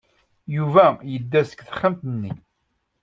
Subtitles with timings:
[0.55, 2.33] Yuba yedda seg texxamt-nni.